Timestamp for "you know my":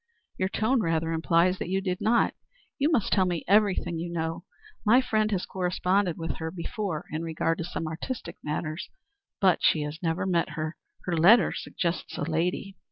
3.99-4.99